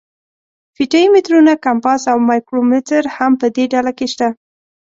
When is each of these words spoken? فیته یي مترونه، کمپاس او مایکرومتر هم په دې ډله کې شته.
فیته 0.75 0.97
یي 1.01 1.07
مترونه، 1.13 1.53
کمپاس 1.65 2.01
او 2.11 2.17
مایکرومتر 2.29 3.03
هم 3.17 3.31
په 3.41 3.47
دې 3.55 3.65
ډله 3.73 3.91
کې 3.97 4.07
شته. 4.13 4.27